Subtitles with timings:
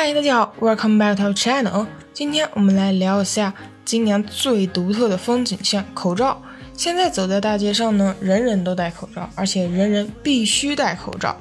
[0.00, 1.84] 嗨，大家好，Welcome back to our channel。
[2.14, 3.52] 今天我们来聊一下
[3.84, 6.40] 今年最独特的风景线——口罩。
[6.72, 11.36] 现在走在大街上呢，人人都戴口罩，而且人人必须戴口罩。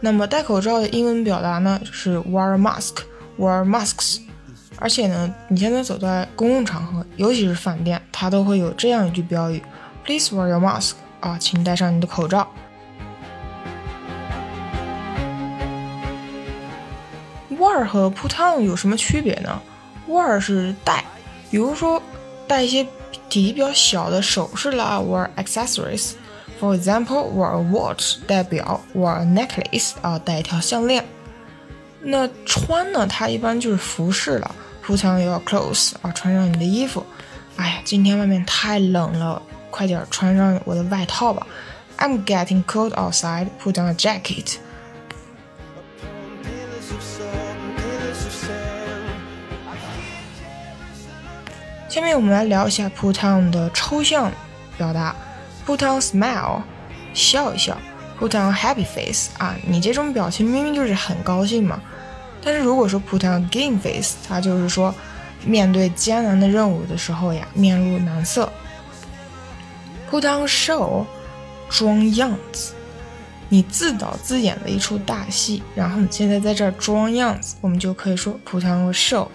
[0.00, 4.18] 那么戴口罩的英文表达呢是 wear a mask，wear masks。
[4.78, 9.62] 而且呢，你现在走在公共场合，尤其是饭店，它都会有这样一句标语
[10.04, 10.94] ：Please wear your mask。
[11.20, 12.50] 啊，请戴上你的口罩。
[17.60, 19.60] Wear 和 put on 有什么区别呢
[20.08, 21.04] ？wear 是戴，
[21.50, 22.02] 比如说
[22.48, 22.82] 戴一些
[23.28, 26.12] 体积比较小的首饰啦，wear accessories。
[26.58, 31.04] For example, wear a watch 戴表，wear a necklace 啊戴一条项链。
[32.00, 37.04] 那穿呢，它一般就是服饰了，put on your clothes 啊穿上你的衣服。
[37.56, 41.46] 哎呀，今天外面太冷了，快点穿上我的外套吧。
[41.98, 43.48] I'm getting cold outside.
[43.62, 44.56] Put on a jacket.
[51.90, 54.30] 下面我们来聊一下 put on 的抽象
[54.78, 55.12] 表达
[55.66, 56.62] ，put on smile，
[57.12, 57.76] 笑一笑
[58.20, 61.80] ；put on happy face，啊，你这种表情明明就是很高兴嘛。
[62.44, 64.94] 但是如果说 put on game face，它就是说
[65.44, 68.48] 面对艰难的任务的时候呀，面露难色。
[70.08, 71.04] put on show，
[71.68, 72.72] 装样子，
[73.48, 79.26] 你自导自演的一出大戏，然后你现在在这儿装样子，我们就可以说 put on a show。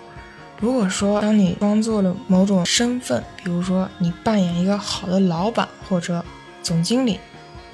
[0.66, 6.26] 如果说当你装作了某种身份，比如说你扮演一个好的老板或者
[6.64, 7.20] 总经理，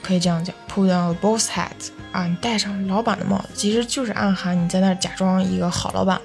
[0.04, 1.72] 可以这样讲：put on a boss hat
[2.12, 6.20] 啊，你戴上老板的帽子，其实就是暗含你在那儿假装一个好老板。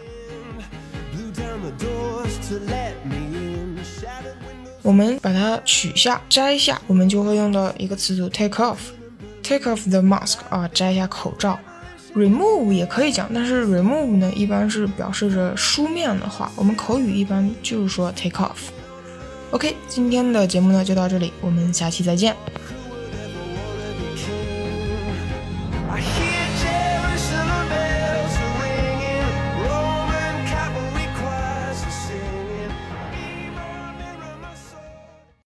[4.82, 11.56] 我们把它取下、摘下，我们就会用到一个词组 take off，take off the mask 啊，摘下口罩。
[12.16, 18.70] Remove 也可以讲，但是 remove 呢，一般是表示着书面的话，我们口语一般就是说 take off。
[19.50, 22.34] OK，今天的节目呢就到这里，我们下期再见。